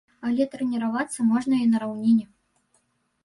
Але 0.27 0.45
трэніравацца 0.53 1.25
можна 1.33 1.59
і 1.65 1.67
на 1.73 1.77
раўніне. 1.83 2.25